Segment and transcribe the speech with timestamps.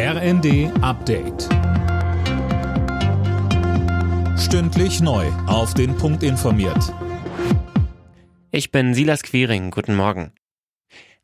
[0.00, 1.48] RND Update.
[4.38, 5.26] Stündlich neu.
[5.48, 6.94] Auf den Punkt informiert.
[8.52, 9.72] Ich bin Silas Quiring.
[9.72, 10.30] Guten Morgen.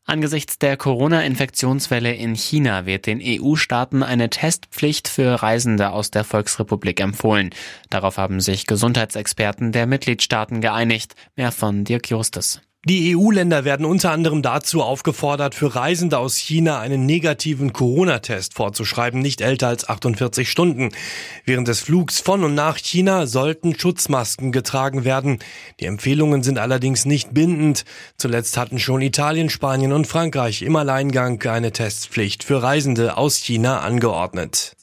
[0.06, 6.98] Angesichts der Corona-Infektionswelle in China wird den EU-Staaten eine Testpflicht für Reisende aus der Volksrepublik
[6.98, 7.50] empfohlen.
[7.90, 11.14] Darauf haben sich Gesundheitsexperten der Mitgliedstaaten geeinigt.
[11.36, 12.60] Mehr von Dirk Justus.
[12.86, 19.20] Die EU-Länder werden unter anderem dazu aufgefordert, für Reisende aus China einen negativen Corona-Test vorzuschreiben,
[19.20, 20.90] nicht älter als 48 Stunden.
[21.46, 25.38] Während des Flugs von und nach China sollten Schutzmasken getragen werden.
[25.80, 27.86] Die Empfehlungen sind allerdings nicht bindend.
[28.18, 33.80] Zuletzt hatten schon Italien, Spanien und Frankreich im Alleingang eine Testpflicht für Reisende aus China
[33.80, 34.76] angeordnet.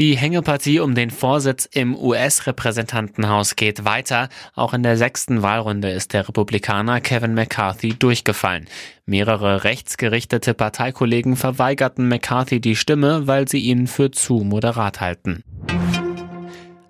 [0.00, 4.30] Die Hängepartie um den Vorsitz im US-Repräsentantenhaus geht weiter.
[4.54, 8.66] Auch in der sechsten Wahlrunde ist der Republikaner Kevin McCarthy durchgefallen.
[9.04, 15.44] Mehrere rechtsgerichtete Parteikollegen verweigerten McCarthy die Stimme, weil sie ihn für zu moderat halten.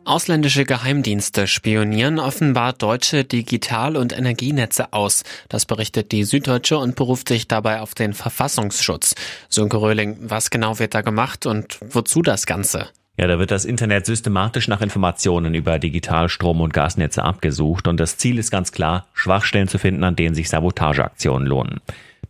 [0.05, 5.25] Ausländische Geheimdienste spionieren offenbar deutsche Digital- und Energienetze aus.
[5.49, 9.17] Das berichtet die Süddeutsche und beruft sich dabei auf den Verfassungsschutz.
[9.49, 12.89] Sönke Röhling, was genau wird da gemacht und wozu das Ganze?
[13.21, 18.17] Ja, da wird das Internet systematisch nach Informationen über Digitalstrom- und Gasnetze abgesucht und das
[18.17, 21.81] Ziel ist ganz klar, Schwachstellen zu finden, an denen sich Sabotageaktionen lohnen.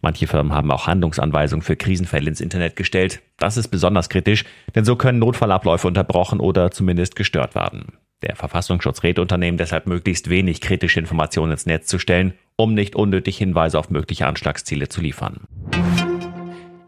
[0.01, 3.21] Manche Firmen haben auch Handlungsanweisungen für Krisenfälle ins Internet gestellt.
[3.37, 7.93] Das ist besonders kritisch, denn so können Notfallabläufe unterbrochen oder zumindest gestört werden.
[8.23, 12.97] Der Verfassungsschutz rät Unternehmen deshalb möglichst wenig kritische Informationen ins Netz zu stellen, um nicht
[12.97, 15.47] unnötig Hinweise auf mögliche Anschlagsziele zu liefern.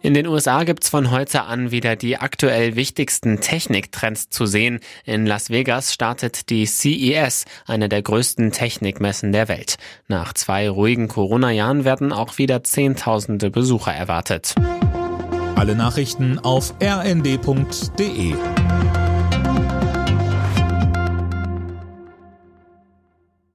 [0.02, 4.80] In den USA gibt's von heute an wieder die aktuell wichtigsten Techniktrends zu sehen.
[5.04, 9.76] In Las Vegas startet die CES, eine der größten Technikmessen der Welt.
[10.08, 14.56] Nach zwei ruhigen Corona-Jahren werden auch wieder Zehntausende Besucher erwartet.
[15.54, 18.34] Alle Nachrichten auf rnd.de